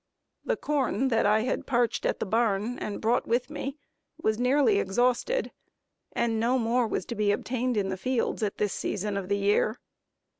[0.43, 3.77] The corn that I had parched at the barn and brought with me,
[4.19, 5.51] was nearly exhausted,
[6.11, 9.37] and no more was to be obtained in the fields at this season of the
[9.37, 9.77] year.